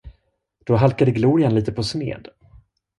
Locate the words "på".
1.71-1.83